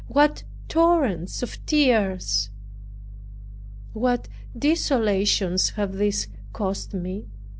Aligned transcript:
What 0.07 0.41
torrents 0.67 1.43
of 1.43 1.63
tears, 1.67 2.49
what 3.93 4.27
desolations 4.57 5.69
have 5.77 5.93
these 5.99 6.27
cost 6.53 6.91
me? 6.95 7.27